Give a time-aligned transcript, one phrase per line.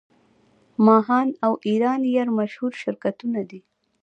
[0.85, 3.59] ماهان او ایران ایر مشهور شرکتونه دي.